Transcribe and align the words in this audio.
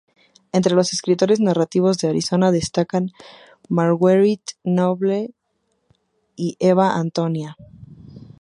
Entre 0.51 0.73
los 0.73 0.93
escritores 0.93 1.39
nativos 1.39 1.99
de 1.99 2.07
Arizona 2.07 2.51
destacan 2.51 3.11
Marguerite 3.69 4.53
Noble 4.63 5.35
y 6.35 6.57
Eva 6.59 6.95
Antonia 6.95 7.55
Wilbur-Cruce. 7.59 8.33